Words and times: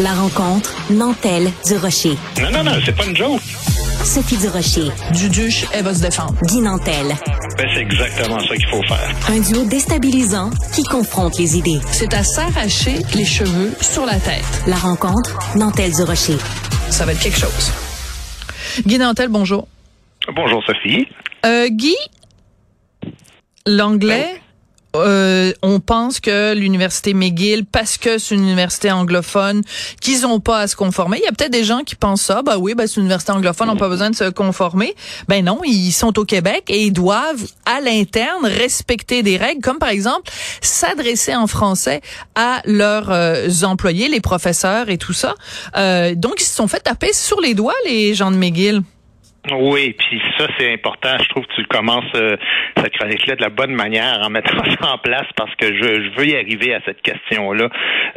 La 0.00 0.12
rencontre 0.12 0.74
Nantel 0.90 1.48
du 1.66 1.76
Rocher. 1.76 2.16
Non, 2.42 2.50
non, 2.50 2.64
non, 2.64 2.72
c'est 2.84 2.96
pas 2.96 3.06
une 3.06 3.14
joke. 3.16 3.40
Sophie 4.04 4.36
du 4.36 4.48
Rocher. 4.48 4.88
Duduche, 5.12 5.66
elle 5.72 5.84
va 5.84 5.94
se 5.94 6.02
défendre. 6.02 6.34
Guy 6.42 6.60
Nantel. 6.60 7.14
Ben, 7.56 7.68
c'est 7.72 7.80
exactement 7.80 8.40
ça 8.40 8.56
qu'il 8.56 8.66
faut 8.66 8.82
faire. 8.82 9.08
Un 9.28 9.38
duo 9.38 9.64
déstabilisant 9.64 10.50
qui 10.74 10.82
confronte 10.82 11.38
les 11.38 11.56
idées. 11.56 11.78
C'est 11.92 12.12
à 12.12 12.24
s'arracher 12.24 12.96
les 13.14 13.24
cheveux 13.24 13.72
sur 13.80 14.04
la 14.04 14.18
tête. 14.18 14.44
La 14.66 14.76
rencontre 14.76 15.38
Nantel 15.56 15.92
du 15.92 16.02
Rocher. 16.02 16.38
Ça 16.90 17.06
va 17.06 17.12
être 17.12 17.20
quelque 17.20 17.38
chose. 17.38 17.70
Guy 18.84 18.98
Nantel, 18.98 19.28
bonjour. 19.28 19.68
Bonjour, 20.34 20.60
Sophie. 20.66 21.06
Euh, 21.46 21.68
Guy, 21.68 21.94
l'anglais, 23.64 24.40
euh, 24.94 25.52
on 25.62 25.80
pense 25.80 26.20
que 26.20 26.54
l'université 26.54 27.14
McGill, 27.14 27.64
parce 27.64 27.98
que 27.98 28.18
c'est 28.18 28.34
une 28.34 28.42
université 28.42 28.90
anglophone, 28.90 29.62
qu'ils 30.00 30.26
ont 30.26 30.40
pas 30.40 30.60
à 30.60 30.66
se 30.66 30.76
conformer. 30.76 31.18
Il 31.18 31.24
y 31.24 31.28
a 31.28 31.32
peut-être 31.32 31.52
des 31.52 31.64
gens 31.64 31.80
qui 31.80 31.96
pensent 31.96 32.22
ça, 32.22 32.42
bah 32.42 32.58
oui, 32.58 32.74
bah 32.74 32.86
c'est 32.86 32.96
une 32.96 33.02
université 33.02 33.32
anglophone, 33.32 33.68
on 33.70 33.74
n'a 33.74 33.78
pas 33.78 33.88
besoin 33.88 34.10
de 34.10 34.16
se 34.16 34.30
conformer. 34.30 34.94
Ben 35.28 35.44
non, 35.44 35.60
ils 35.64 35.92
sont 35.92 36.18
au 36.18 36.24
Québec 36.24 36.64
et 36.68 36.84
ils 36.84 36.92
doivent 36.92 37.46
à 37.66 37.80
l'interne 37.80 38.44
respecter 38.44 39.22
des 39.22 39.36
règles, 39.36 39.60
comme 39.60 39.78
par 39.78 39.90
exemple 39.90 40.30
s'adresser 40.60 41.34
en 41.34 41.46
français 41.46 42.00
à 42.34 42.62
leurs 42.64 43.10
euh, 43.10 43.48
employés, 43.62 44.08
les 44.08 44.20
professeurs 44.20 44.88
et 44.88 44.98
tout 44.98 45.12
ça. 45.12 45.34
Euh, 45.76 46.14
donc 46.14 46.40
ils 46.40 46.44
se 46.44 46.54
sont 46.54 46.68
fait 46.68 46.80
taper 46.80 47.12
sur 47.12 47.40
les 47.40 47.54
doigts 47.54 47.74
les 47.84 48.14
gens 48.14 48.30
de 48.30 48.36
McGill. 48.36 48.82
Oui, 49.52 49.94
puis 49.98 50.20
ça 50.38 50.46
c'est 50.58 50.72
important. 50.72 51.16
Je 51.22 51.28
trouve 51.28 51.44
que 51.46 51.54
tu 51.54 51.64
commences 51.66 52.04
euh, 52.14 52.36
cette 52.76 52.92
chronique-là 52.94 53.36
de 53.36 53.42
la 53.42 53.50
bonne 53.50 53.72
manière 53.72 54.20
en 54.22 54.30
mettant 54.30 54.64
ça 54.80 54.92
en 54.92 54.98
place 54.98 55.26
parce 55.36 55.54
que 55.56 55.66
je, 55.66 56.04
je 56.04 56.16
veux 56.16 56.26
y 56.26 56.36
arriver 56.36 56.74
à 56.74 56.80
cette 56.84 57.02
question-là 57.02 57.68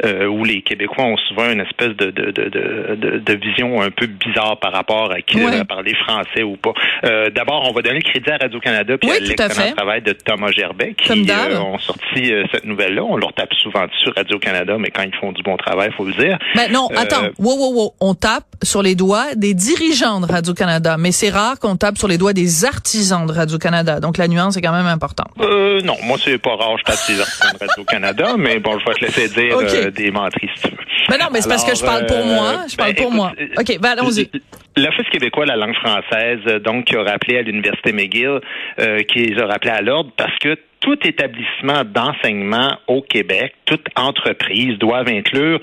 euh, 0.04 0.26
où 0.26 0.44
les 0.44 0.62
Québécois 0.62 1.04
ont 1.04 1.16
souvent 1.28 1.50
une 1.50 1.60
espèce 1.60 1.96
de, 1.96 2.10
de, 2.10 2.30
de, 2.30 2.48
de, 2.48 3.18
de 3.18 3.34
vision 3.34 3.80
un 3.80 3.90
peu 3.90 4.06
bizarre 4.06 4.58
par 4.58 4.72
rapport 4.72 5.12
à 5.12 5.20
qui 5.20 5.36
ouais. 5.36 5.64
parler 5.64 5.94
français 5.94 6.42
ou 6.42 6.56
pas. 6.56 6.72
Euh, 7.04 7.30
D'abord, 7.30 7.68
on 7.68 7.72
va 7.72 7.82
donner 7.82 8.00
le 8.04 8.10
crédit 8.10 8.30
à 8.30 8.38
Radio-Canada 8.38 8.96
puis 8.98 9.10
oui, 9.10 9.16
à 9.16 9.20
l'excellent 9.20 9.74
travail 9.74 10.02
de 10.02 10.12
Thomas 10.12 10.50
Gerbet 10.50 10.94
qui 10.94 11.30
euh, 11.30 11.60
ont 11.60 11.78
sorti 11.78 12.32
euh, 12.32 12.44
cette 12.52 12.64
nouvelle-là. 12.64 13.02
On 13.04 13.16
leur 13.16 13.32
tape 13.32 13.52
souvent 13.54 13.86
dessus 13.86 14.10
Radio-Canada, 14.14 14.76
mais 14.78 14.90
quand 14.90 15.02
ils 15.02 15.14
font 15.20 15.32
du 15.32 15.42
bon 15.42 15.56
travail, 15.56 15.90
faut 15.96 16.04
le 16.04 16.14
dire. 16.14 16.38
Ben 16.54 16.70
non, 16.70 16.88
attends, 16.96 17.28
wow, 17.38 17.56
wow, 17.56 17.74
wow. 17.74 17.94
On 18.00 18.14
tape 18.14 18.44
sur 18.62 18.82
les 18.82 18.94
doigts 18.94 19.34
des 19.36 19.54
dirigeants 19.54 20.20
de 20.20 20.26
Radio-Canada, 20.26 20.96
mais 20.98 21.12
c'est 21.18 21.30
rare 21.30 21.58
qu'on 21.58 21.74
tape 21.74 21.98
sur 21.98 22.06
les 22.06 22.16
doigts 22.16 22.32
des 22.32 22.64
artisans 22.64 23.26
de 23.26 23.32
Radio-Canada. 23.32 23.98
Donc, 23.98 24.18
la 24.18 24.28
nuance 24.28 24.56
est 24.56 24.62
quand 24.62 24.72
même 24.72 24.86
importante. 24.86 25.32
Euh, 25.40 25.80
non, 25.80 25.96
moi, 26.04 26.16
c'est 26.22 26.38
pas 26.38 26.54
rare, 26.54 26.78
je 26.78 26.84
tape 26.84 26.94
sur 26.94 27.14
les 27.14 27.20
artisans 27.20 27.52
de 27.54 27.66
Radio-Canada, 27.66 28.34
mais 28.38 28.60
bon, 28.60 28.78
je 28.78 28.84
vais 28.84 28.94
te 28.94 29.04
laisser 29.04 29.28
dire 29.28 29.56
okay. 29.56 29.86
euh, 29.86 29.90
des 29.90 30.12
menteries 30.12 30.48
si 30.54 30.62
tu 30.62 30.68
veux. 30.70 30.76
Mais 31.08 31.18
non, 31.18 31.26
mais 31.32 31.40
c'est 31.40 31.48
parce 31.48 31.64
que 31.64 31.74
je 31.74 31.82
parle 31.82 32.06
pour 32.06 32.24
moi. 32.24 32.66
Je 32.70 32.76
parle 32.76 32.92
ben, 32.92 33.02
pour 33.02 33.06
écoute, 33.06 33.16
moi. 33.16 33.32
OK, 33.58 33.78
ben, 33.80 33.90
allons-y. 33.98 34.30
L'Office 34.76 35.08
québécois 35.10 35.44
de 35.44 35.50
la 35.50 35.56
langue 35.56 35.74
française, 35.74 36.62
donc, 36.62 36.84
qui 36.84 36.94
a 36.94 37.02
rappelé 37.02 37.38
à 37.38 37.42
l'Université 37.42 37.92
McGill, 37.92 38.38
euh, 38.78 39.02
qui 39.02 39.24
les 39.24 39.42
a 39.42 39.46
rappelés 39.46 39.72
à 39.72 39.82
l'ordre 39.82 40.12
parce 40.16 40.38
que 40.38 40.56
tout 40.80 40.98
établissement 41.04 41.82
d'enseignement 41.84 42.78
au 42.86 43.02
Québec, 43.02 43.54
toute 43.64 43.86
entreprise 43.96 44.78
doivent 44.78 45.08
inclure 45.08 45.60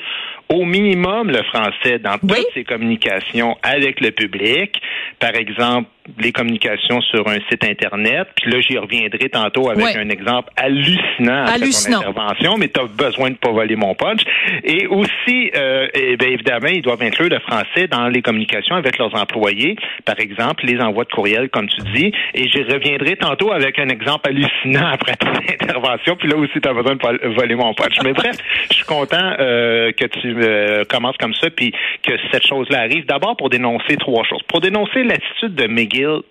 au 0.50 0.66
minimum 0.66 1.30
le 1.30 1.44
français 1.44 2.00
dans 2.00 2.18
toutes 2.18 2.32
oui. 2.32 2.46
ses 2.54 2.64
communications 2.64 3.58
avec 3.64 4.02
le 4.02 4.12
public. 4.12 4.82
Par 5.20 5.36
exemple, 5.36 5.90
les 6.20 6.32
communications 6.32 7.02
sur 7.02 7.28
un 7.28 7.38
site 7.50 7.64
Internet. 7.64 8.28
Puis 8.36 8.52
là, 8.52 8.60
j'y 8.62 8.78
reviendrai 8.78 9.30
tantôt 9.30 9.70
avec 9.70 9.86
ouais. 9.86 9.98
un 9.98 10.10
exemple 10.10 10.50
hallucinant 10.56 11.46
après 11.46 11.70
ton 11.70 11.98
intervention, 11.98 12.58
mais 12.58 12.68
tu 12.68 12.80
as 12.80 12.86
besoin 12.86 13.32
de 13.32 13.36
pas 13.36 13.52
voler 13.52 13.76
mon 13.76 13.96
punch. 13.96 14.22
Et 14.64 14.88
aussi, 14.88 15.52
euh, 15.56 15.88
eh 15.94 16.18
bien, 16.18 16.30
évidemment, 16.30 16.68
ils 16.68 16.82
doivent 16.82 17.02
inclure 17.02 17.30
le 17.30 17.40
français 17.40 17.88
dans 17.90 18.08
les 18.08 18.22
communications 18.22 18.76
avec 18.76 18.98
leurs 18.98 19.16
employés. 19.16 19.76
Par 20.06 20.20
exemple, 20.20 20.66
les 20.66 20.80
envois 20.80 21.06
de 21.06 21.10
courriel, 21.10 21.50
comme 21.50 21.68
tu 21.68 21.82
dis. 21.94 22.12
Et 22.34 22.48
j'y 22.50 22.64
reviendrai 22.64 23.16
tantôt 23.16 23.52
avec 23.52 23.80
un 23.80 23.90
exemple 23.90 24.30
hallucinant 24.30 24.88
après 24.88 25.16
ton 25.16 25.28
intervention. 25.62 26.16
Puis 26.16 26.30
là 26.30 26.38
aussi, 26.38 26.60
tu 26.62 26.68
as 26.68 26.74
besoin 26.74 26.96
de 26.96 27.36
voler 27.36 27.56
mon 27.56 27.74
punch. 27.74 27.98
Mais 28.04 28.14
bref, 28.14 28.36
je 28.70 28.76
suis 28.76 28.86
content 28.86 29.34
euh, 29.40 29.92
que 29.92 30.06
tu 30.06 30.36
euh, 30.42 30.84
commences 30.86 31.18
comme 31.18 31.34
ça, 31.34 31.50
puis 31.50 31.72
que 32.04 32.14
cette 32.32 32.46
chose-là 32.46 32.82
arrive. 32.82 33.06
D'abord, 33.06 33.36
pour 33.38 33.50
dénoncer 33.50 33.98
trois 33.98 34.24
choses. 34.24 34.42
Pour 34.48 34.62
dénoncer 34.62 35.04
l'attitude 35.04 35.56
de 35.56 35.68
McGill 35.96 36.22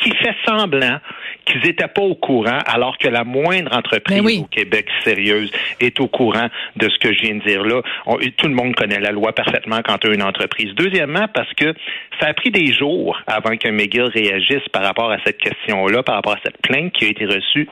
qui 0.00 0.10
fait 0.16 0.34
semblant 0.46 0.98
qu'ils 1.44 1.60
n'étaient 1.62 1.88
pas 1.88 2.02
au 2.02 2.14
courant, 2.14 2.58
alors 2.66 2.96
que 2.98 3.08
la 3.08 3.24
moindre 3.24 3.76
entreprise 3.76 4.20
oui. 4.22 4.40
au 4.42 4.44
Québec 4.44 4.86
sérieuse 5.04 5.50
est 5.80 5.98
au 5.98 6.06
courant 6.06 6.48
de 6.76 6.88
ce 6.88 6.98
que 6.98 7.12
je 7.12 7.22
viens 7.22 7.34
de 7.34 7.44
dire 7.44 7.64
là. 7.64 7.82
On, 8.06 8.16
tout 8.16 8.46
le 8.46 8.54
monde 8.54 8.74
connaît 8.76 9.00
la 9.00 9.10
loi 9.10 9.32
parfaitement 9.32 9.80
quand 9.84 9.98
tu 9.98 10.08
as 10.08 10.14
une 10.14 10.22
entreprise. 10.22 10.72
Deuxièmement, 10.76 11.26
parce 11.34 11.52
que 11.54 11.74
ça 12.20 12.28
a 12.28 12.34
pris 12.34 12.50
des 12.50 12.72
jours 12.72 13.20
avant 13.26 13.56
que 13.56 13.68
McGill 13.68 14.04
réagisse 14.04 14.66
par 14.72 14.82
rapport 14.82 15.10
à 15.10 15.18
cette 15.24 15.38
question-là, 15.38 16.04
par 16.04 16.14
rapport 16.14 16.34
à 16.34 16.40
cette 16.44 16.62
plainte 16.62 16.92
qui 16.92 17.06
a 17.06 17.08
été 17.08 17.26
reçue 17.26 17.68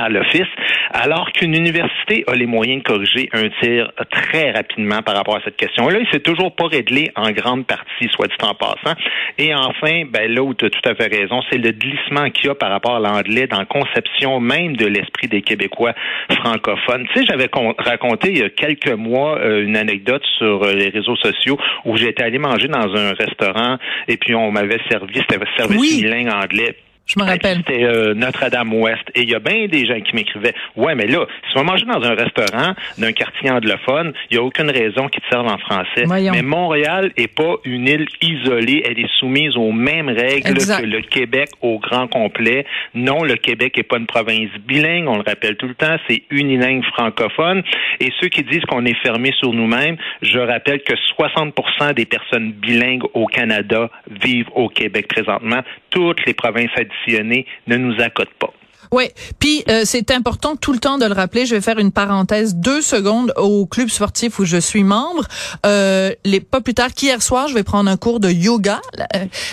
à 0.00 0.08
l'office, 0.08 0.48
alors 0.92 1.30
qu'une 1.32 1.54
université 1.54 2.24
a 2.26 2.34
les 2.34 2.46
moyens 2.46 2.82
de 2.82 2.88
corriger 2.88 3.28
un 3.32 3.48
tir 3.60 3.92
très 4.10 4.50
rapidement 4.50 5.02
par 5.02 5.14
rapport 5.16 5.36
à 5.36 5.40
cette 5.44 5.56
question-là. 5.56 5.98
Il 6.00 6.08
s'est 6.10 6.20
toujours 6.20 6.54
pas 6.54 6.66
réglé 6.66 7.10
en 7.16 7.30
grande 7.30 7.66
partie, 7.66 8.08
soit 8.10 8.26
dit 8.26 8.34
en 8.42 8.54
passant. 8.54 8.96
Et 9.38 9.54
enfin, 9.54 10.04
ben 10.08 10.32
là 10.32 10.42
où 10.42 10.54
tu 10.54 10.64
as 10.64 10.70
tout 10.70 10.88
à 10.88 10.94
fait 10.94 11.06
raison, 11.06 11.40
c'est 11.50 11.58
le 11.58 11.72
glissement 11.72 12.30
qu'il 12.30 12.46
y 12.46 12.48
a 12.50 12.54
par 12.54 12.70
rapport 12.70 12.96
à 12.96 13.00
l'anglais 13.00 13.46
dans 13.46 13.58
la 13.58 13.66
conception 13.66 14.40
même 14.40 14.76
de 14.76 14.86
l'esprit 14.86 15.28
des 15.28 15.42
Québécois 15.42 15.92
francophones. 16.40 17.06
Tu 17.12 17.20
sais, 17.20 17.26
j'avais 17.26 17.48
raconté 17.78 18.30
il 18.30 18.38
y 18.38 18.42
a 18.42 18.50
quelques 18.50 18.92
mois 18.92 19.38
euh, 19.38 19.64
une 19.64 19.76
anecdote 19.76 20.22
sur 20.38 20.62
euh, 20.62 20.72
les 20.72 20.88
réseaux 20.88 21.16
sociaux 21.16 21.58
où 21.84 21.96
j'étais 21.96 22.22
allé 22.22 22.38
manger 22.38 22.68
dans 22.68 22.94
un 22.94 23.12
restaurant 23.12 23.76
et 24.08 24.16
puis 24.16 24.34
on 24.34 24.50
m'avait 24.50 24.80
servi, 24.90 25.14
c'était 25.18 25.38
service 25.56 25.78
oui. 25.78 26.02
bilingue 26.02 26.32
anglais 26.32 26.76
je 27.10 27.18
me 27.18 27.24
rappelle. 27.24 27.58
C'était 27.58 27.84
euh, 27.84 28.14
Notre-Dame-Ouest. 28.14 29.02
Et 29.14 29.22
il 29.22 29.30
y 29.30 29.34
a 29.34 29.40
bien 29.40 29.66
des 29.66 29.84
gens 29.86 30.00
qui 30.00 30.14
m'écrivaient 30.14 30.54
Ouais, 30.76 30.94
mais 30.94 31.06
là, 31.06 31.26
si 31.50 31.56
on 31.58 31.62
va 31.62 31.72
manger 31.72 31.84
dans 31.86 32.02
un 32.02 32.14
restaurant 32.14 32.74
d'un 32.98 33.12
quartier 33.12 33.50
anglophone, 33.50 34.12
il 34.30 34.36
n'y 34.36 34.42
a 34.42 34.44
aucune 34.44 34.70
raison 34.70 35.08
qu'ils 35.08 35.22
te 35.22 35.28
servent 35.28 35.48
en 35.48 35.58
français. 35.58 36.04
Voyons. 36.04 36.32
Mais 36.32 36.42
Montréal 36.42 37.10
n'est 37.18 37.26
pas 37.26 37.56
une 37.64 37.88
île 37.88 38.06
isolée. 38.22 38.82
Elle 38.86 39.00
est 39.00 39.10
soumise 39.18 39.56
aux 39.56 39.72
mêmes 39.72 40.08
règles 40.08 40.50
exact. 40.50 40.82
que 40.82 40.86
le 40.86 41.02
Québec 41.02 41.48
au 41.60 41.78
grand 41.78 42.06
complet. 42.06 42.64
Non, 42.94 43.24
le 43.24 43.34
Québec 43.34 43.76
n'est 43.76 43.82
pas 43.82 43.98
une 43.98 44.06
province 44.06 44.50
bilingue, 44.66 45.08
on 45.08 45.16
le 45.16 45.24
rappelle 45.26 45.56
tout 45.56 45.68
le 45.68 45.74
temps, 45.74 45.96
c'est 46.08 46.22
unilingue 46.30 46.84
francophone. 46.84 47.62
Et 47.98 48.10
ceux 48.20 48.28
qui 48.28 48.42
disent 48.42 48.64
qu'on 48.66 48.84
est 48.84 48.96
fermé 49.02 49.32
sur 49.38 49.52
nous-mêmes, 49.52 49.96
je 50.22 50.38
rappelle 50.38 50.82
que 50.82 50.94
60% 51.18 51.94
des 51.94 52.06
personnes 52.06 52.52
bilingues 52.52 53.04
au 53.14 53.26
Canada 53.26 53.90
vivent 54.22 54.50
au 54.54 54.68
Québec 54.68 55.08
présentement. 55.08 55.60
Toutes 55.90 56.24
les 56.26 56.34
provinces 56.34 56.70
ne 57.08 57.76
nous 57.76 58.00
accote 58.00 58.30
pas. 58.38 58.52
Oui, 58.92 59.04
puis 59.38 59.62
euh, 59.68 59.82
c'est 59.84 60.10
important 60.10 60.56
tout 60.56 60.72
le 60.72 60.80
temps 60.80 60.98
de 60.98 61.06
le 61.06 61.12
rappeler. 61.12 61.46
Je 61.46 61.54
vais 61.54 61.60
faire 61.60 61.78
une 61.78 61.92
parenthèse 61.92 62.56
deux 62.56 62.82
secondes 62.82 63.32
au 63.36 63.64
club 63.64 63.88
sportif 63.88 64.40
où 64.40 64.44
je 64.44 64.56
suis 64.56 64.82
membre. 64.82 65.26
Euh, 65.64 66.12
les 66.24 66.40
pas 66.40 66.60
plus 66.60 66.74
tard 66.74 66.92
qu'hier 66.92 67.22
soir, 67.22 67.46
je 67.46 67.54
vais 67.54 67.62
prendre 67.62 67.88
un 67.88 67.96
cours 67.96 68.18
de 68.18 68.30
yoga. 68.30 68.80
La, 68.96 69.06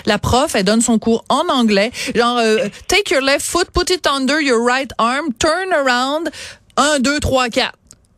la 0.08 0.18
prof, 0.18 0.56
elle 0.56 0.64
donne 0.64 0.82
son 0.82 0.98
cours 0.98 1.24
en 1.30 1.48
anglais, 1.50 1.92
genre 2.16 2.40
euh, 2.40 2.68
take 2.88 3.14
your 3.14 3.22
left 3.22 3.46
foot, 3.46 3.70
put 3.72 3.94
it 3.94 4.08
under 4.08 4.42
your 4.42 4.66
right 4.66 4.92
arm, 4.98 5.28
turn 5.38 5.72
around, 5.72 6.32
un, 6.78 7.00
deux, 7.00 7.20
trois, 7.20 7.50
quatre. 7.50 7.78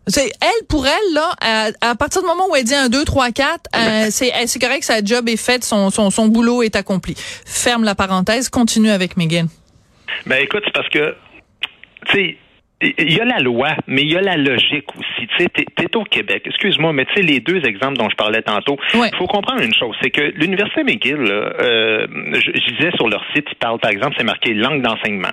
C'est 0.09 0.31
elle 0.41 0.67
pour 0.67 0.85
elle 0.85 1.13
là 1.13 1.31
à, 1.41 1.69
à, 1.81 1.95
partir 1.95 2.21
du 2.21 2.27
moment 2.27 2.47
où 2.49 2.55
elle 2.55 2.63
dit 2.63 2.75
un 2.75 2.89
2 2.89 3.05
3 3.05 3.31
4 3.31 3.49
euh, 3.75 4.07
c'est 4.09 4.31
c'est 4.47 4.59
correct 4.59 4.83
sa 4.83 5.03
job 5.03 5.29
est 5.29 5.37
faite 5.37 5.63
son, 5.63 5.89
son 5.89 6.09
son 6.09 6.27
boulot 6.27 6.63
est 6.63 6.75
accompli. 6.75 7.15
Ferme 7.45 7.83
la 7.83 7.95
parenthèse, 7.95 8.49
continue 8.49 8.89
avec 8.89 9.17
Megan. 9.17 9.47
Ben 10.25 10.43
écoute, 10.43 10.63
c'est 10.65 10.73
parce 10.73 10.89
que 10.89 11.15
tu 12.07 12.13
sais 12.13 12.37
il 12.81 13.11
y 13.11 13.19
a 13.19 13.25
la 13.25 13.39
loi, 13.39 13.75
mais 13.87 14.03
il 14.03 14.11
y 14.11 14.15
a 14.15 14.21
la 14.21 14.37
logique 14.37 14.87
aussi. 14.95 15.27
Tu 15.27 15.43
sais, 15.43 15.49
t'es, 15.49 15.97
au 15.97 16.03
Québec. 16.03 16.43
Excuse-moi, 16.45 16.93
mais 16.93 17.05
tu 17.05 17.15
sais, 17.15 17.21
les 17.21 17.41
deux 17.41 17.65
exemples 17.65 17.97
dont 17.97 18.09
je 18.09 18.15
parlais 18.15 18.41
tantôt, 18.41 18.77
il 18.93 18.99
ouais. 19.01 19.11
faut 19.17 19.27
comprendre 19.27 19.61
une 19.61 19.73
chose, 19.73 19.95
c'est 20.01 20.11
que 20.11 20.21
l'Université 20.35 20.83
McGill, 20.83 21.17
là, 21.17 21.53
euh, 21.59 22.07
je, 22.33 22.51
je 22.53 22.75
disais 22.75 22.91
sur 22.95 23.09
leur 23.09 23.23
site, 23.35 23.45
ils 23.51 23.55
parlent, 23.55 23.79
par 23.79 23.91
exemple, 23.91 24.15
c'est 24.17 24.23
marqué 24.23 24.53
langue 24.53 24.81
d'enseignement. 24.81 25.31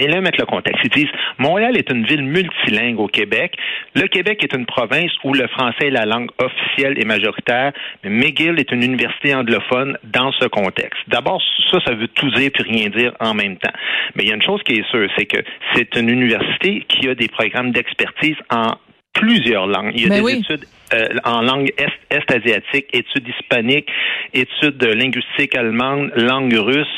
Et 0.00 0.06
là, 0.06 0.22
mettre 0.22 0.40
le 0.40 0.46
contexte. 0.46 0.82
Ils 0.82 0.90
disent, 0.90 1.12
Montréal 1.38 1.76
est 1.76 1.90
une 1.90 2.06
ville 2.06 2.22
multilingue 2.22 2.98
au 2.98 3.06
Québec. 3.06 3.54
Le 3.94 4.06
Québec 4.06 4.42
est 4.42 4.54
une 4.54 4.64
province 4.64 5.10
où 5.24 5.34
le 5.34 5.46
français 5.48 5.88
est 5.88 5.90
la 5.90 6.06
langue 6.06 6.30
officielle 6.38 6.98
et 6.98 7.04
majoritaire, 7.04 7.72
mais 8.02 8.08
McGill 8.08 8.58
est 8.58 8.72
une 8.72 8.82
université 8.82 9.34
anglophone 9.34 9.98
dans 10.04 10.32
ce 10.32 10.46
contexte. 10.46 11.02
D'abord, 11.08 11.42
ça, 11.70 11.80
ça 11.84 11.92
veut 11.92 12.08
tout 12.08 12.30
dire 12.30 12.50
puis 12.50 12.62
rien 12.62 12.88
dire 12.88 13.12
en 13.20 13.34
même 13.34 13.58
temps. 13.58 13.72
Mais 14.14 14.24
il 14.24 14.30
y 14.30 14.32
a 14.32 14.36
une 14.36 14.42
chose 14.42 14.62
qui 14.62 14.76
est 14.76 14.90
sûre, 14.90 15.08
c'est 15.18 15.26
que 15.26 15.38
c'est 15.74 15.94
une 15.96 16.08
université 16.08 16.80
qui 16.88 17.06
a 17.06 17.14
des 17.14 17.28
programmes 17.28 17.72
d'expertise 17.72 18.36
en 18.50 18.76
plusieurs 19.12 19.66
langues. 19.66 19.92
Il 19.94 20.02
y 20.02 20.06
a 20.06 20.08
Mais 20.08 20.16
des 20.16 20.22
oui. 20.22 20.40
études 20.40 20.64
euh, 20.94 21.08
en 21.24 21.42
langue 21.42 21.70
est, 21.76 22.16
est 22.16 22.30
asiatique, 22.32 22.86
études 22.94 23.28
hispaniques, 23.28 23.90
études 24.32 24.82
linguistiques 24.82 25.54
allemandes, 25.54 26.10
langue 26.16 26.54
russe, 26.54 26.88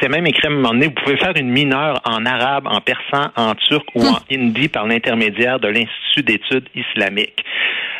c'est 0.00 0.08
même 0.08 0.26
écrit 0.26 0.46
à 0.46 0.50
un 0.50 0.54
moment 0.54 0.70
donné, 0.70 0.86
vous 0.86 0.92
pouvez 1.04 1.16
faire 1.16 1.32
une 1.36 1.50
mineure 1.50 2.00
en 2.04 2.24
arabe, 2.26 2.66
en 2.66 2.80
persan, 2.80 3.30
en 3.36 3.54
turc 3.54 3.86
ou 3.94 4.02
Hum. 4.02 4.14
en 4.14 4.18
hindi 4.34 4.68
par 4.68 4.86
l'intermédiaire 4.86 5.58
de 5.60 5.68
l'Institut 5.68 6.22
d'études 6.22 6.68
islamiques. 6.74 7.44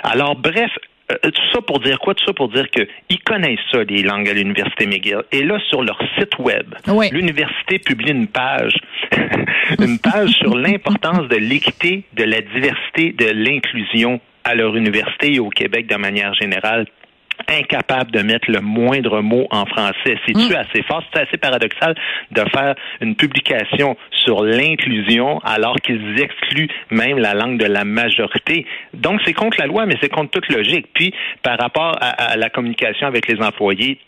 Alors, 0.02 0.36
bref, 0.36 0.70
tout 1.08 1.42
ça 1.52 1.60
pour 1.62 1.78
dire 1.80 1.98
quoi? 1.98 2.14
Tout 2.14 2.24
ça 2.26 2.32
pour 2.32 2.48
dire 2.48 2.66
qu'ils 2.70 3.20
connaissent 3.24 3.58
ça, 3.70 3.84
les 3.84 4.02
langues 4.02 4.28
à 4.28 4.32
l'Université 4.32 4.86
McGill. 4.86 5.22
Et 5.32 5.42
là, 5.44 5.58
sur 5.68 5.82
leur 5.82 5.98
site 6.18 6.38
web, 6.38 6.74
l'université 7.12 7.78
publie 7.78 8.10
une 8.10 8.26
page, 8.26 8.74
une 9.80 9.98
page 9.98 10.30
sur 10.30 10.56
l'importance 10.56 11.28
de 11.28 11.36
l'équité, 11.36 12.04
de 12.14 12.24
la 12.24 12.40
diversité, 12.40 13.12
de 13.12 13.26
l'inclusion 13.32 14.20
à 14.44 14.54
leur 14.54 14.76
université 14.76 15.34
et 15.34 15.38
au 15.40 15.48
Québec 15.50 15.86
de 15.88 15.96
manière 15.96 16.34
générale 16.34 16.86
incapable 17.48 18.10
de 18.10 18.22
mettre 18.22 18.50
le 18.50 18.60
moindre 18.60 19.20
mot 19.20 19.46
en 19.50 19.66
français. 19.66 20.18
C'est-tu 20.26 20.52
mm. 20.52 20.56
assez 20.56 20.82
fort? 20.82 21.02
C'est 21.12 21.22
assez 21.22 21.36
paradoxal 21.36 21.94
de 22.30 22.40
faire 22.52 22.74
une 23.00 23.14
publication 23.14 23.96
sur 24.10 24.44
l'inclusion 24.44 25.38
alors 25.40 25.76
qu'ils 25.76 26.20
excluent 26.20 26.68
même 26.90 27.18
la 27.18 27.34
langue 27.34 27.58
de 27.58 27.66
la 27.66 27.84
majorité? 27.84 28.66
Donc, 28.94 29.20
c'est 29.24 29.34
contre 29.34 29.58
la 29.60 29.66
loi, 29.66 29.86
mais 29.86 29.96
c'est 30.00 30.08
contre 30.08 30.30
toute 30.30 30.48
logique. 30.48 30.86
Puis, 30.92 31.14
par 31.42 31.58
rapport 31.58 31.96
à 32.00 32.36
la 32.36 32.50
communication 32.50 33.06
avec 33.06 33.28
les 33.28 33.40
employés, 33.40 33.98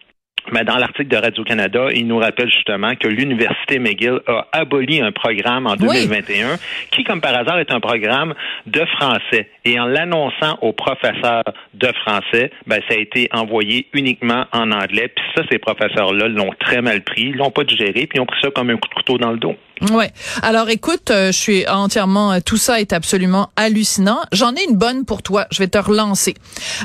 mais 0.52 0.64
dans 0.64 0.76
l'article 0.76 1.08
de 1.08 1.16
Radio-Canada, 1.16 1.88
il 1.94 2.06
nous 2.06 2.18
rappelle 2.18 2.50
justement 2.50 2.94
que 2.94 3.08
l'Université 3.08 3.78
McGill 3.78 4.20
a 4.26 4.46
aboli 4.52 5.00
un 5.00 5.12
programme 5.12 5.66
en 5.66 5.76
2021 5.76 6.56
qui, 6.90 7.04
comme 7.04 7.20
par 7.20 7.36
hasard, 7.36 7.58
est 7.58 7.72
un 7.72 7.80
programme 7.80 8.34
de 8.66 8.84
français. 8.96 9.50
Et 9.64 9.78
en 9.78 9.86
l'annonçant 9.86 10.58
aux 10.62 10.72
professeurs 10.72 11.44
de 11.74 11.88
français, 12.04 12.50
ben, 12.66 12.80
ça 12.88 12.94
a 12.94 12.98
été 12.98 13.28
envoyé 13.32 13.86
uniquement 13.92 14.46
en 14.52 14.70
anglais. 14.72 15.08
Puis 15.08 15.24
ça, 15.36 15.42
ces 15.50 15.58
professeurs-là 15.58 16.28
l'ont 16.28 16.52
très 16.58 16.82
mal 16.82 17.02
pris, 17.02 17.22
ils 17.22 17.36
l'ont 17.36 17.50
pas 17.50 17.64
digéré, 17.64 18.06
puis 18.06 18.16
ils 18.16 18.20
ont 18.20 18.26
pris 18.26 18.40
ça 18.42 18.50
comme 18.50 18.70
un 18.70 18.76
coup 18.76 18.88
de 18.88 18.94
couteau 18.94 19.18
dans 19.18 19.32
le 19.32 19.38
dos. 19.38 19.56
Ouais. 19.80 20.12
Alors 20.42 20.68
écoute, 20.70 21.10
euh, 21.10 21.30
je 21.30 21.38
suis 21.38 21.68
entièrement 21.68 22.32
euh, 22.32 22.38
tout 22.44 22.56
ça 22.56 22.80
est 22.80 22.92
absolument 22.92 23.50
hallucinant. 23.56 24.18
J'en 24.32 24.54
ai 24.54 24.64
une 24.68 24.76
bonne 24.76 25.04
pour 25.04 25.22
toi. 25.22 25.46
Je 25.52 25.58
vais 25.58 25.68
te 25.68 25.78
relancer 25.78 26.34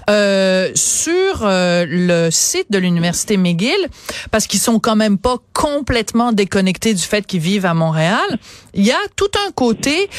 euh, 0.10 0.70
sur 0.76 1.42
euh, 1.42 1.86
le 1.88 2.30
site 2.30 2.72
de 2.72 2.78
l'université 2.78 3.38
McGill 3.38 3.88
parce 4.32 4.46
qu'ils 4.46 4.60
sont 4.60 4.80
quand 4.80 4.96
même 4.96 5.18
pas 5.18 5.38
complètement 5.54 6.34
déconnectés 6.34 6.94
du 6.94 7.02
fait 7.02 7.26
qu'ils 7.26 7.40
vivent 7.40 7.66
à 7.66 7.74
Montréal. 7.74 8.40
Il 8.76 8.84
y 8.84 8.92
a 8.92 9.00
tout 9.16 9.32
un 9.48 9.52
côté 9.52 10.10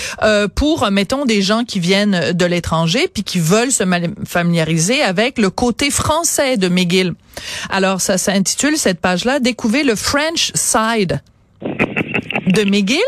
pour 0.55 0.89
mettons 0.91 1.25
des 1.25 1.43
gens 1.43 1.65
qui 1.65 1.81
viennent 1.81 2.33
de 2.33 2.45
l'étranger 2.45 3.09
puis 3.13 3.25
qui 3.25 3.41
veulent 3.41 3.73
se 3.73 3.85
familiariser 4.25 5.03
avec 5.03 5.39
le 5.39 5.51
côté 5.51 5.91
français 5.91 6.57
de 6.57 6.69
McGill. 6.69 7.15
Alors 7.69 8.01
ça 8.01 8.17
s'intitule 8.17 8.77
cette 8.77 9.01
page-là 9.01 9.41
Découvrez 9.41 9.83
le 9.83 9.97
French 9.97 10.53
Side 10.55 11.21
de 12.47 12.65
McGill. 12.65 13.01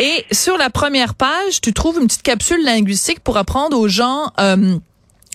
Et 0.00 0.24
sur 0.32 0.56
la 0.56 0.70
première 0.70 1.14
page, 1.14 1.60
tu 1.60 1.72
trouves 1.72 1.98
une 2.00 2.06
petite 2.06 2.22
capsule 2.22 2.64
linguistique 2.64 3.20
pour 3.20 3.36
apprendre 3.36 3.78
aux 3.78 3.88
gens 3.88 4.32
euh, 4.40 4.76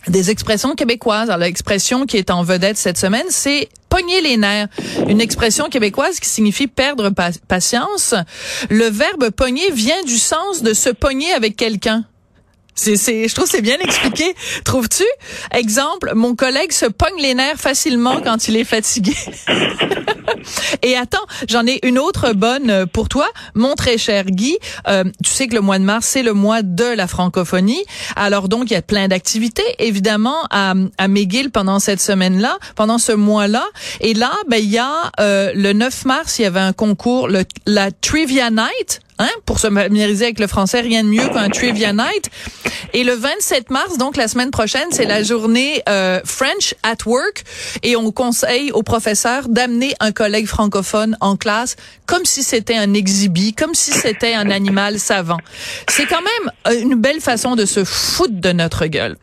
des 0.07 0.29
expressions 0.31 0.75
québécoises. 0.75 1.29
Alors, 1.29 1.45
l'expression 1.45 2.05
qui 2.05 2.17
est 2.17 2.31
en 2.31 2.43
vedette 2.43 2.77
cette 2.77 2.97
semaine, 2.97 3.25
c'est 3.29 3.69
pogner 3.89 4.21
les 4.21 4.37
nerfs. 4.37 4.67
Une 5.07 5.21
expression 5.21 5.69
québécoise 5.69 6.19
qui 6.19 6.29
signifie 6.29 6.67
perdre 6.67 7.11
patience. 7.47 8.13
Le 8.69 8.85
verbe 8.85 9.29
pogner 9.31 9.71
vient 9.71 10.03
du 10.03 10.17
sens 10.17 10.61
de 10.61 10.73
se 10.73 10.89
pogner 10.89 11.31
avec 11.33 11.55
quelqu'un. 11.55 12.05
C'est, 12.77 13.27
je 13.27 13.33
trouve 13.33 13.47
c'est 13.49 13.61
bien 13.61 13.77
expliqué. 13.79 14.35
Trouves-tu? 14.63 15.03
Exemple, 15.51 16.11
mon 16.15 16.35
collègue 16.35 16.71
se 16.71 16.85
pogne 16.85 17.19
les 17.19 17.33
nerfs 17.33 17.57
facilement 17.59 18.21
quand 18.21 18.47
il 18.47 18.55
est 18.55 18.63
fatigué. 18.63 19.15
Et 20.83 20.95
attends, 20.95 21.25
j'en 21.49 21.65
ai 21.65 21.79
une 21.85 21.97
autre 21.97 22.33
bonne 22.33 22.85
pour 22.87 23.09
toi, 23.09 23.27
mon 23.55 23.73
très 23.75 23.97
cher 23.97 24.25
Guy. 24.25 24.57
Euh, 24.87 25.03
tu 25.23 25.31
sais 25.31 25.47
que 25.47 25.55
le 25.55 25.61
mois 25.61 25.79
de 25.79 25.83
mars, 25.83 26.05
c'est 26.05 26.23
le 26.23 26.33
mois 26.33 26.61
de 26.61 26.85
la 26.85 27.07
francophonie. 27.07 27.83
Alors 28.15 28.47
donc, 28.47 28.69
il 28.69 28.73
y 28.73 28.77
a 28.77 28.81
plein 28.81 29.07
d'activités, 29.07 29.63
évidemment, 29.79 30.37
à, 30.51 30.73
à 30.97 31.07
McGill 31.07 31.49
pendant 31.49 31.79
cette 31.79 32.01
semaine-là, 32.01 32.57
pendant 32.75 32.99
ce 32.99 33.11
mois-là. 33.11 33.65
Et 34.01 34.13
là, 34.13 34.31
ben, 34.47 34.57
il 34.57 34.69
y 34.69 34.77
a 34.77 35.11
euh, 35.19 35.51
le 35.55 35.73
9 35.73 36.05
mars, 36.05 36.39
il 36.39 36.43
y 36.43 36.45
avait 36.45 36.59
un 36.59 36.73
concours, 36.73 37.27
le, 37.27 37.43
la 37.65 37.91
Trivia 37.91 38.51
Night. 38.51 39.01
Hein, 39.19 39.29
pour 39.45 39.59
se 39.59 39.67
familiariser 39.67 40.25
avec 40.25 40.39
le 40.39 40.45
français, 40.45 40.81
rien 40.81 41.03
de 41.03 41.09
mieux 41.09 41.27
qu'un 41.29 41.49
trivia 41.49 41.91
night. 41.91 42.29
Et 42.93 43.03
le 43.03 43.13
27 43.13 43.71
mars, 43.71 43.97
donc 43.97 44.15
la 44.15 44.27
semaine 44.27 44.51
prochaine, 44.51 44.87
c'est 44.91 45.05
la 45.05 45.23
journée 45.23 45.81
euh, 45.89 46.19
French 46.23 46.75
at 46.83 46.97
Work, 47.05 47.43
et 47.81 47.95
on 47.95 48.11
conseille 48.11 48.71
aux 48.71 48.83
professeurs 48.83 49.49
d'amener 49.49 49.93
un 49.99 50.11
collègue 50.11 50.45
francophone 50.45 51.17
en 51.19 51.35
classe 51.35 51.75
comme 52.05 52.25
si 52.25 52.43
c'était 52.43 52.77
un 52.77 52.93
exhibit, 52.93 53.53
comme 53.53 53.73
si 53.73 53.91
c'était 53.91 54.33
un 54.33 54.51
animal 54.51 54.99
savant. 54.99 55.39
C'est 55.89 56.05
quand 56.05 56.21
même 56.21 56.51
euh, 56.67 56.81
une 56.81 56.95
belle 56.95 57.19
façon 57.19 57.55
de 57.55 57.65
se 57.65 57.83
foutre 57.83 58.39
de 58.39 58.51
notre 58.51 58.85
gueule. 58.85 59.17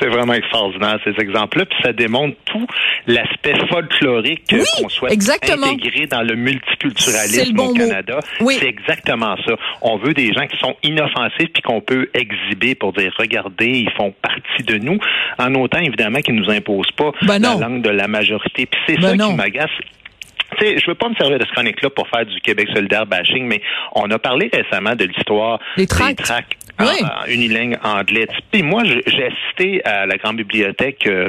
C'est 0.00 0.08
vraiment 0.08 0.32
extraordinaire, 0.32 0.98
ces 1.04 1.20
exemples-là. 1.20 1.66
Puis 1.66 1.78
ça 1.82 1.92
démontre 1.92 2.36
tout 2.46 2.66
l'aspect 3.06 3.54
folklorique 3.68 4.42
qu'on 4.48 4.88
souhaite 4.88 5.12
intégrer 5.12 6.06
dans 6.06 6.22
le 6.22 6.34
multiculturalisme 6.36 7.58
au 7.58 7.72
Canada. 7.74 8.20
C'est 8.38 8.68
exactement 8.68 9.36
ça. 9.46 9.54
On 9.82 9.96
veut 9.96 10.14
des 10.14 10.32
gens 10.32 10.46
qui 10.46 10.58
sont 10.58 10.76
inoffensifs 10.82 11.52
puis 11.52 11.62
qu'on 11.62 11.80
peut 11.80 12.08
exhiber 12.14 12.74
pour 12.74 12.92
dire, 12.92 13.12
regardez, 13.18 13.68
ils 13.68 13.92
font 13.92 14.14
partie 14.22 14.62
de 14.64 14.76
nous, 14.78 14.98
en 15.38 15.54
autant 15.54 15.78
évidemment 15.78 16.20
qu'ils 16.20 16.36
nous 16.36 16.50
imposent 16.50 16.92
pas 16.92 17.12
ben 17.22 17.38
la 17.38 17.54
langue 17.56 17.82
de 17.82 17.90
la 17.90 18.08
majorité. 18.08 18.66
Puis 18.66 18.80
c'est 18.86 19.00
ben 19.00 19.18
ça 19.18 19.26
qui 19.26 19.34
m'agace 19.34 19.70
tu 20.58 20.66
sais, 20.66 20.78
je 20.78 20.86
veux 20.86 20.94
pas 20.94 21.08
me 21.08 21.14
servir 21.14 21.38
de 21.38 21.44
ce 21.44 21.52
chronique-là 21.52 21.90
pour 21.90 22.08
faire 22.08 22.26
du 22.26 22.40
Québec 22.40 22.68
solidaire 22.74 23.06
bashing, 23.06 23.46
mais 23.46 23.62
on 23.94 24.10
a 24.10 24.18
parlé 24.18 24.50
récemment 24.52 24.94
de 24.94 25.04
l'histoire 25.04 25.58
des 25.76 25.86
tracts 25.86 26.22
oui. 26.78 26.86
en, 27.02 27.30
unilingue 27.30 27.78
anglais. 27.82 28.26
Puis 28.50 28.62
moi, 28.62 28.82
j'ai 28.84 29.26
assisté 29.26 29.84
à 29.84 30.06
la 30.06 30.16
grande 30.16 30.36
bibliothèque. 30.36 31.06
Euh, 31.06 31.28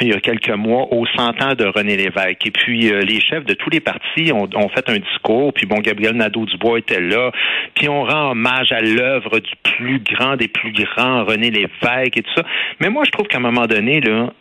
il 0.00 0.08
y 0.08 0.12
a 0.12 0.20
quelques 0.20 0.50
mois 0.50 0.86
au 0.92 1.04
100 1.06 1.42
ans 1.42 1.54
de 1.54 1.66
René 1.66 1.96
Lévesque. 1.96 2.46
Et 2.46 2.50
puis, 2.50 2.90
euh, 2.90 3.00
les 3.02 3.20
chefs 3.20 3.44
de 3.44 3.54
tous 3.54 3.70
les 3.70 3.80
partis 3.80 4.32
ont, 4.32 4.48
ont, 4.54 4.68
fait 4.68 4.88
un 4.88 4.98
discours, 4.98 5.52
puis 5.52 5.66
bon, 5.66 5.80
Gabriel 5.80 6.14
Nadeau-Dubois 6.14 6.78
était 6.78 7.00
là, 7.00 7.32
puis 7.74 7.88
on 7.88 8.04
rend 8.04 8.30
hommage 8.30 8.72
à 8.72 8.80
l'œuvre 8.80 9.40
du 9.40 9.52
plus 9.62 10.00
grand 10.00 10.36
des 10.36 10.48
plus 10.48 10.72
grands, 10.72 11.24
René 11.24 11.50
Lévesque 11.50 12.16
et 12.16 12.22
tout 12.22 12.32
ça. 12.34 12.44
Mais 12.80 12.88
moi, 12.88 13.04
je 13.04 13.10
trouve 13.10 13.26
qu'à 13.26 13.38
un 13.38 13.42
moment 13.42 13.66
donné, 13.66 14.00
là, 14.00 14.32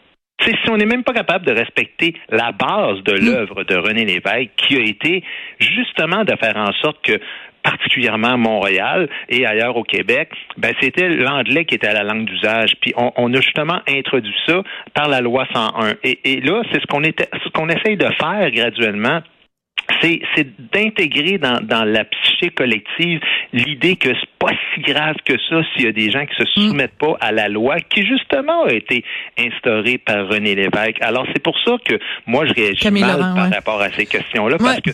si 0.46 0.70
on 0.70 0.78
n'est 0.78 0.86
même 0.86 1.04
pas 1.04 1.14
capable 1.14 1.46
de 1.46 1.52
respecter 1.52 2.14
la 2.30 2.52
base 2.52 3.04
de 3.04 3.14
mm. 3.14 3.26
l'œuvre 3.26 3.64
de 3.64 3.76
René 3.76 4.06
Lévesque, 4.06 4.52
qui 4.58 4.78
a 4.78 4.82
été 4.82 5.24
justement 5.60 6.24
de 6.24 6.36
faire 6.36 6.58
en 6.58 6.72
sorte 6.82 7.02
que 7.04 7.20
particulièrement 7.64 8.34
à 8.34 8.38
Montréal 8.38 9.10
et 9.28 9.46
ailleurs 9.46 9.76
au 9.76 9.84
Québec, 9.84 10.32
ben 10.58 10.74
c'était 10.80 11.10
l'anglais 11.10 11.66
qui 11.66 11.76
était 11.76 11.94
la 11.94 12.04
langue 12.04 12.26
d'usage. 12.26 12.74
Puis 12.82 12.94
on, 12.96 13.34
a 13.34 13.42
justement 13.42 13.82
introduit 13.88 14.36
ça 14.48 14.64
par 14.94 15.10
la 15.10 15.22
loi 15.22 15.46
101. 15.54 15.96
Et, 16.04 16.20
et 16.24 16.42
là, 16.42 16.62
c'est 16.72 16.80
ce 16.80 16.88
qu'on 16.88 17.04
était, 17.04 17.28
ce 17.44 17.50
qu'on 17.50 17.68
essaye 17.68 17.98
de 17.98 18.08
faire 18.20 18.50
graduellement 18.52 19.22
c'est, 20.02 20.48
d'intégrer 20.74 21.38
dans, 21.38 21.60
dans 21.62 21.84
la 21.84 22.06
psyché 22.06 22.50
collective 22.50 23.20
l'idée 23.54 23.96
que 23.96 24.10
c'est 24.10 24.30
pas 24.40 24.52
si 24.74 24.82
grave 24.82 25.16
que 25.26 25.34
ça 25.50 25.62
s'il 25.74 25.86
y 25.86 25.88
a 25.88 25.92
des 25.92 26.12
gens 26.12 26.26
qui 26.26 26.36
se 26.36 26.60
mm. 26.60 26.70
soumettent 26.70 26.98
pas 26.98 27.18
à 27.20 27.32
la 27.32 27.50
loi 27.50 27.80
qui 27.80 28.06
justement 28.06 28.64
a 28.64 28.72
été 28.72 29.04
instaurée 29.38 29.98
par 29.98 30.28
René 30.28 30.56
Lévesque. 30.56 31.02
Alors 31.02 31.26
c'est 31.34 31.44
pour 31.44 31.56
ça 31.66 31.74
que 31.86 31.96
moi 32.26 32.46
je 32.46 32.54
réagis 32.54 32.90
mal 32.92 33.20
par 33.36 33.52
rapport 33.52 33.82
à 33.82 33.92
ces 33.92 34.06
questions-là 34.06 34.58
parce 34.58 34.82
que 34.82 34.92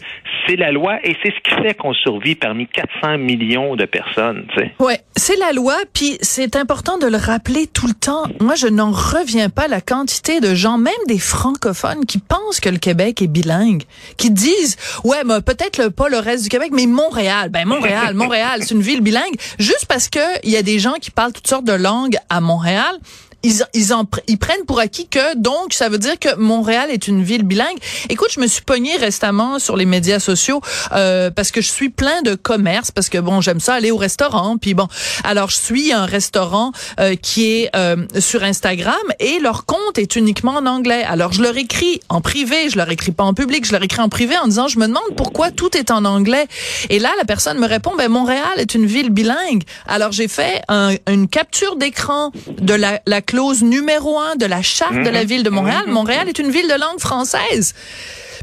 c'est 0.47 0.55
la 0.55 0.71
loi 0.71 0.97
et 1.03 1.15
c'est 1.23 1.31
ce 1.31 1.39
qui 1.43 1.61
fait 1.61 1.73
qu'on 1.75 1.93
survit 1.93 2.35
parmi 2.35 2.67
400 2.67 3.17
millions 3.19 3.75
de 3.75 3.85
personnes. 3.85 4.45
Tu 4.53 4.59
sais. 4.59 4.71
Ouais, 4.79 4.99
c'est 5.15 5.37
la 5.37 5.51
loi 5.51 5.75
puis 5.93 6.17
c'est 6.21 6.55
important 6.55 6.97
de 6.97 7.07
le 7.07 7.17
rappeler 7.17 7.67
tout 7.67 7.87
le 7.87 7.93
temps. 7.93 8.23
Moi 8.39 8.55
je 8.55 8.67
n'en 8.67 8.91
reviens 8.91 9.49
pas 9.49 9.67
la 9.67 9.81
quantité 9.81 10.39
de 10.39 10.55
gens, 10.55 10.77
même 10.77 10.93
des 11.07 11.19
francophones, 11.19 12.05
qui 12.05 12.17
pensent 12.17 12.59
que 12.59 12.69
le 12.69 12.77
Québec 12.77 13.21
est 13.21 13.27
bilingue, 13.27 13.83
qui 14.17 14.31
disent 14.31 14.77
ouais, 15.04 15.24
mais 15.25 15.42
peut-être 15.42 15.89
pas 15.89 16.10
le 16.10 16.18
reste 16.20 16.44
du 16.44 16.50
Québec, 16.50 16.72
mais 16.74 16.86
Montréal. 16.86 17.50
Ben 17.50 17.68
Montréal, 17.68 18.13
Montréal, 18.15 18.62
c'est 18.62 18.74
une 18.74 18.82
ville 18.82 19.01
bilingue. 19.01 19.36
Juste 19.60 19.86
parce 19.88 20.10
que 20.10 20.20
il 20.44 20.51
y 20.51 20.58
a 20.58 20.63
des 20.63 20.80
gens 20.80 20.94
qui 20.94 21.12
parlent 21.12 21.34
toutes 21.34 21.48
sortes 21.48 21.65
de 21.65 21.74
langues 21.74 22.18
à 22.30 22.42
Montréal, 22.42 22.96
ils, 23.45 23.63
ils, 23.73 23.93
en, 23.93 24.05
ils 24.27 24.37
prennent 24.37 24.65
pour 24.65 24.79
acquis 24.79 25.07
que 25.07 25.35
donc 25.37 25.73
ça 25.73 25.89
veut 25.89 25.99
dire 25.99 26.17
que 26.19 26.35
Montréal 26.35 26.89
est 26.89 27.07
une 27.07 27.23
ville 27.23 27.43
bilingue. 27.43 27.77
Écoute, 28.09 28.29
je 28.31 28.39
me 28.39 28.47
suis 28.47 28.63
pognée 28.63 28.97
récemment 28.97 29.59
sur 29.59 29.77
les 29.77 29.85
médias 29.85 30.19
sociaux 30.19 30.61
euh, 30.93 31.29
parce 31.29 31.51
que 31.51 31.61
je 31.61 31.69
suis 31.69 31.89
plein 31.89 32.21
de 32.23 32.35
commerce 32.35 32.91
parce 32.91 33.09
que 33.09 33.17
bon 33.19 33.41
j'aime 33.41 33.59
ça 33.59 33.75
aller 33.75 33.91
au 33.91 33.97
restaurant 33.97 34.57
puis 34.57 34.73
bon 34.73 34.87
alors 35.23 35.49
je 35.49 35.57
suis 35.57 35.93
un 35.93 36.05
restaurant 36.05 36.71
euh, 36.99 37.15
qui 37.15 37.51
est 37.51 37.69
euh, 37.75 38.05
sur 38.19 38.43
Instagram 38.43 38.95
et 39.19 39.39
leur 39.39 39.65
compte 39.65 39.97
est 39.97 40.15
uniquement 40.15 40.55
en 40.55 40.65
anglais. 40.65 41.03
Alors 41.03 41.31
je 41.33 41.41
leur 41.43 41.55
écris 41.55 42.01
en 42.09 42.21
privé, 42.21 42.69
je 42.69 42.77
leur 42.77 42.89
écris 42.89 43.11
pas 43.11 43.23
en 43.23 43.33
public, 43.33 43.65
je 43.65 43.71
leur 43.73 43.83
écris 43.83 44.01
en 44.01 44.09
privé 44.09 44.35
en 44.37 44.47
disant 44.47 44.67
je 44.67 44.79
me 44.79 44.87
demande 44.87 45.15
pourquoi 45.15 45.51
tout 45.51 45.77
est 45.77 45.91
en 45.91 46.03
anglais. 46.05 46.47
Et 46.89 46.97
là 46.99 47.11
la 47.17 47.25
personne 47.25 47.59
me 47.59 47.67
répond 47.67 47.95
ben 47.95 48.09
Montréal 48.09 48.55
est 48.57 48.73
une 48.73 48.87
ville 48.87 49.11
bilingue. 49.11 49.63
Alors 49.87 50.11
j'ai 50.11 50.27
fait 50.27 50.63
un, 50.67 50.95
une 51.07 51.27
capture 51.27 51.75
d'écran 51.75 52.31
de 52.59 52.73
la, 52.73 53.01
la 53.05 53.21
clause 53.36 53.63
numéro 53.63 54.18
un 54.18 54.36
de 54.38 54.46
la 54.46 54.62
charte 54.62 54.96
de 54.96 55.10
la 55.10 55.22
mhm. 55.22 55.27
ville 55.27 55.44
de 55.44 55.50
Montréal. 55.50 55.84
Mhm. 55.88 55.94
Montréal 55.94 56.30
est 56.30 56.39
une 56.39 56.51
ville 56.51 56.68
de 56.68 56.80
langue 56.80 57.00
française. 57.00 57.74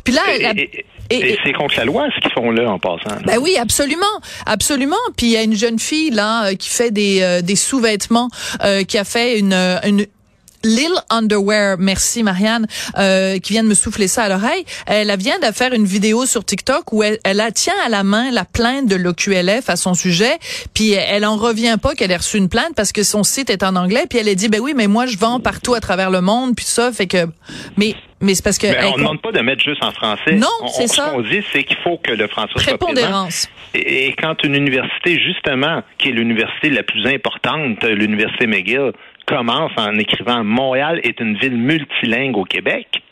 Puis 0.05 0.13
là, 0.13 0.23
et, 1.11 1.39
c'est 1.45 1.53
contre 1.53 1.77
la 1.77 1.85
loi 1.85 2.09
ce 2.15 2.21
qu'ils 2.21 2.33
font 2.33 2.51
là 2.51 2.71
en 2.71 2.79
passant. 2.79 3.17
Ben 3.25 3.39
oui, 3.41 3.57
absolument, 3.59 4.17
absolument. 4.47 5.05
Puis 5.17 5.27
il 5.27 5.33
y 5.33 5.37
a 5.37 5.43
une 5.43 5.55
jeune 5.55 5.79
fille 5.79 6.11
là 6.11 6.47
euh, 6.47 6.55
qui 6.55 6.69
fait 6.69 6.91
des, 6.91 7.21
euh, 7.23 7.43
des 7.43 7.57
sous-vêtements, 7.57 8.29
euh, 8.65 8.85
qui 8.85 8.99
a 8.99 9.05
fait 9.05 9.39
une, 9.39 9.53
une 9.53 10.07
Lil 10.64 10.92
Underwear, 11.11 11.76
merci 11.78 12.23
Marianne, 12.23 12.66
euh, 12.99 13.38
qui 13.38 13.52
vient 13.52 13.62
de 13.62 13.69
me 13.69 13.75
souffler 13.75 14.09
ça 14.09 14.25
à 14.25 14.28
l'oreille. 14.28 14.64
Elle 14.87 15.14
vient 15.19 15.38
de 15.38 15.52
faire 15.52 15.73
une 15.73 15.85
vidéo 15.85 16.26
sur 16.26 16.45
TikTok 16.45 16.92
où 16.92 17.02
elle, 17.02 17.19
tient 17.54 17.75
à 17.85 17.88
la 17.88 18.04
main 18.04 18.31
la 18.31 18.45
plainte 18.45 18.87
de 18.87 18.97
l'OQLF 18.97 19.69
à 19.69 19.76
son 19.76 19.95
sujet, 19.95 20.38
puis 20.75 20.92
elle 20.92 21.25
en 21.25 21.37
revient 21.37 21.76
pas 21.81 21.95
qu'elle 21.95 22.11
ait 22.11 22.16
reçu 22.16 22.38
une 22.38 22.49
plainte 22.49 22.75
parce 22.76 22.92
que 22.92 23.02
son 23.02 23.23
site 23.23 23.50
est 23.50 23.62
en 23.62 23.76
anglais, 23.76 24.04
puis 24.09 24.19
elle 24.19 24.28
a 24.28 24.35
dit 24.35 24.49
ben 24.49 24.61
oui, 24.61 24.73
mais 24.76 24.87
moi 24.87 25.07
je 25.07 25.19
vends 25.19 25.40
partout 25.40 25.75
à 25.75 25.81
travers 25.81 26.11
le 26.11 26.21
monde, 26.21 26.54
puis 26.57 26.64
ça 26.64 26.92
fait 26.92 27.07
que 27.07 27.26
mais 27.76 27.95
mais 28.23 28.37
c'est 28.37 28.45
parce 28.45 28.59
que 28.59 28.69
on 28.69 28.92
ne 28.92 28.99
demande 28.99 29.21
pas 29.21 29.33
de 29.33 29.40
mettre 29.40 29.62
juste 29.64 29.83
en 29.83 29.90
français. 29.90 30.37
Non, 30.37 30.47
c'est 30.69 30.87
ça. 30.87 31.07
Ce 31.07 31.11
qu'on 31.11 31.23
dit, 31.23 31.42
c'est 31.52 31.64
qu'il 31.64 31.76
faut 31.78 31.99
que 31.99 32.12
le 32.12 32.28
français 32.28 32.52
soit 32.57 32.78
présent. 32.78 33.28
Et, 33.75 34.07
et 34.07 34.12
quand 34.12 34.37
une 34.45 34.54
université, 34.54 35.21
justement, 35.21 35.83
qui 35.99 36.11
est 36.11 36.12
l'université 36.12 36.71
la 36.71 36.85
plus 36.85 37.04
importante, 37.07 37.83
l'université 37.83 38.47
McGill, 38.47 38.92
commence 39.26 39.73
en 39.76 39.99
écrivant 39.99 40.45
Montréal 40.45 41.00
est 41.02 41.21
une 41.21 41.37
ville 41.37 41.57
multilingue 41.57 42.37
au 42.37 42.45
Québec, 42.45 43.02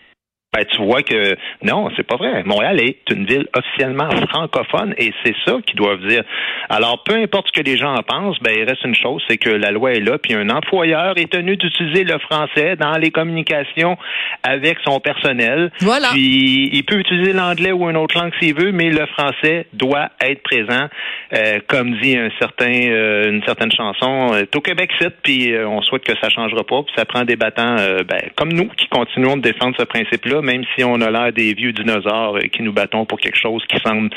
ben, 0.53 0.65
tu 0.65 0.83
vois 0.83 1.03
que 1.03 1.37
non, 1.63 1.91
c'est 1.97 2.03
pas 2.03 2.17
vrai. 2.17 2.43
Montréal 2.45 2.81
est 2.81 3.09
une 3.13 3.25
ville 3.25 3.47
officiellement 3.55 4.11
francophone 4.31 4.95
et 4.99 5.13
c'est 5.25 5.37
ça 5.47 5.59
qu'ils 5.65 5.77
doivent 5.77 6.05
dire. 6.09 6.25
Alors, 6.69 7.05
peu 7.05 7.15
importe 7.15 7.47
ce 7.55 7.61
que 7.61 7.65
les 7.65 7.77
gens 7.77 7.95
en 7.95 8.03
pensent, 8.03 8.37
ben, 8.41 8.53
il 8.57 8.65
reste 8.65 8.83
une 8.85 8.97
chose, 8.97 9.23
c'est 9.29 9.39
que 9.39 9.49
la 9.49 9.71
loi 9.71 9.93
est 9.93 10.01
là, 10.01 10.19
puis 10.19 10.35
un 10.35 10.51
employeur 10.51 11.17
est 11.19 11.31
tenu 11.31 11.57
d'utiliser 11.57 12.03
le 12.03 12.19
français 12.19 12.75
dans 12.75 12.99
les 12.99 13.13
communications 13.13 13.97
avec 14.43 14.79
son 14.85 14.99
personnel. 14.99 15.71
Voilà. 15.83 16.09
Puis, 16.11 16.69
il 16.73 16.83
peut 16.83 16.99
utiliser 16.99 17.33
l'anglais 17.33 17.71
ou 17.71 17.89
une 17.89 17.97
autre 17.97 18.19
langue 18.19 18.33
s'il 18.41 18.55
veut, 18.55 18.73
mais 18.73 18.91
le 18.91 19.07
français 19.07 19.67
doit 19.73 20.09
être 20.21 20.43
présent, 20.43 20.89
euh, 21.33 21.61
comme 21.69 21.97
dit 22.01 22.17
un 22.17 22.31
certain, 22.41 22.89
euh, 22.91 23.31
une 23.31 23.45
certaine 23.45 23.71
chanson, 23.71 24.33
euh, 24.35 24.43
au 24.53 24.61
Québec 24.61 24.91
site, 25.01 25.15
puis 25.23 25.55
on 25.65 25.81
souhaite 25.83 26.03
que 26.03 26.17
ça 26.21 26.29
changera 26.29 26.65
pas, 26.65 26.83
puis 26.83 26.93
ça 26.97 27.05
prend 27.05 27.23
des 27.23 27.37
battants 27.37 27.77
ben, 27.77 28.31
comme 28.37 28.53
nous 28.53 28.69
qui 28.77 28.89
continuons 28.89 29.37
de 29.37 29.43
défendre 29.43 29.77
ce 29.79 29.85
principe-là 29.85 30.40
même 30.43 30.63
si 30.75 30.85
on 30.85 31.01
a 31.01 31.11
l'air 31.11 31.33
des 31.33 31.55
vieux 31.55 31.73
dinosaures 31.73 32.37
euh, 32.37 32.47
qui 32.53 32.63
nous 32.63 32.73
battons 32.73 33.05
pour 33.07 33.19
quelque 33.19 33.39
chose 33.41 33.63
qui 33.69 33.79
semble 33.81 34.11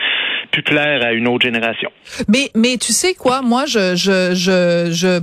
plus 0.52 0.64
clair 0.64 1.04
à 1.04 1.14
une 1.14 1.28
autre 1.28 1.46
génération. 1.46 1.90
Mais, 2.28 2.50
mais 2.56 2.78
tu 2.78 2.94
sais 2.94 3.14
quoi, 3.14 3.42
moi, 3.42 3.66
je, 3.66 3.96
je, 3.96 4.34
je, 4.34 4.92
je, 4.92 5.20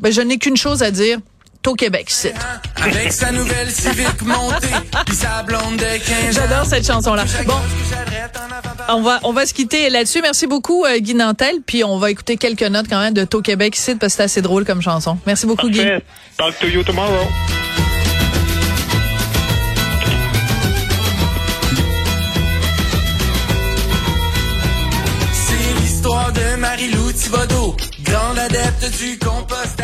ben, 0.00 0.12
je 0.12 0.20
n'ai 0.20 0.38
qu'une 0.38 0.56
chose 0.56 0.82
à 0.82 0.90
dire 0.90 1.18
au 1.68 1.74
Québec, 1.74 2.06
c'est. 2.08 2.34
Avec 2.82 3.12
sa 3.12 3.30
nouvelle 3.30 3.70
Civic 3.70 4.22
montée, 4.22 4.66
puis 5.06 5.14
sa 5.14 5.42
blonde 5.42 5.76
de 5.76 6.32
J'adore 6.32 6.64
cette 6.64 6.86
chanson-là. 6.86 7.24
Bon, 7.46 7.54
on 8.88 9.02
va 9.02 9.20
on 9.22 9.32
va 9.32 9.46
se 9.46 9.54
quitter 9.54 9.88
là-dessus. 9.90 10.20
Merci 10.22 10.46
beaucoup 10.46 10.84
euh, 10.84 10.98
Guy 10.98 11.14
Nantel, 11.14 11.56
puis 11.64 11.84
on 11.84 11.98
va 11.98 12.10
écouter 12.10 12.36
quelques 12.36 12.62
notes 12.62 12.86
quand 12.88 13.00
même 13.00 13.14
de 13.14 13.24
Tau 13.24 13.42
Québec 13.42 13.76
ici 13.76 13.94
parce 13.94 14.14
que 14.14 14.16
c'est 14.16 14.22
assez 14.24 14.42
drôle 14.42 14.64
comme 14.64 14.82
chanson. 14.82 15.18
Merci 15.26 15.46
beaucoup 15.46 15.68
Parfait. 15.68 15.98
Guy. 15.98 16.36
Talk 16.36 16.58
to 16.58 16.66
you 16.66 16.82
tomorrow. 16.82 17.26
Vaudou, 27.32 27.74
grand 28.04 28.36
adepte 28.36 28.90
du 28.98 29.18
compostage. 29.18 29.82